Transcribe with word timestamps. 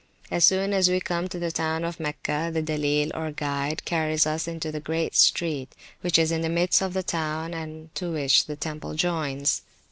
As 0.31 0.43
soon 0.45 0.73
as 0.73 0.89
we 0.89 0.99
come 0.99 1.27
to 1.27 1.37
the 1.37 1.51
town 1.51 1.83
of 1.83 1.99
Mecca, 1.99 2.49
the 2.51 2.63
Dilleel, 2.63 3.11
or 3.13 3.29
guide, 3.31 3.85
carries 3.85 4.25
us 4.25 4.47
into 4.47 4.71
the 4.71 4.79
great 4.79 5.13
street, 5.13 5.75
which 6.01 6.17
is 6.17 6.31
in 6.31 6.41
the 6.41 6.49
midst 6.49 6.81
of 6.81 6.93
the 6.95 7.03
town, 7.03 7.53
and 7.53 7.93
to 7.93 8.11
which 8.11 8.45
the 8.47 8.55
temple 8.55 8.95
joins. 8.95 9.61